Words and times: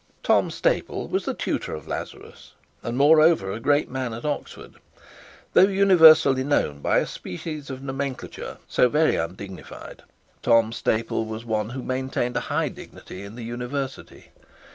Tom 0.23 0.49
Staple 0.49 1.07
was 1.07 1.25
the 1.25 1.35
Tutor 1.35 1.75
of 1.75 1.87
Lazarus, 1.87 2.53
and 2.81 2.97
moreover 2.97 3.51
a 3.51 3.59
great 3.59 3.87
man 3.87 4.15
at 4.15 4.25
Oxford. 4.25 4.77
Though 5.53 5.67
universally 5.67 6.43
known 6.43 6.79
by 6.81 6.97
a 6.97 7.05
species 7.05 7.69
of 7.69 7.83
nomenclature 7.83 8.57
as 8.67 8.89
very 8.91 9.15
undignified. 9.17 10.01
Tom 10.41 10.71
Staple 10.71 11.25
was 11.25 11.45
one 11.45 11.69
who 11.69 11.83
maintained 11.83 12.35
a 12.35 12.39
high 12.49 12.69
dignity 12.69 13.21
in 13.21 13.35
the 13.35 13.43
University. 13.45 14.29